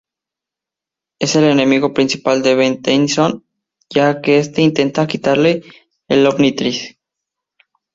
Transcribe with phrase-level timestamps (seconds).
[1.19, 3.45] Es el enemigo principal de Ben Tennyson
[3.87, 5.61] ya que este intenta quitarle
[6.07, 6.97] el Omnitrix.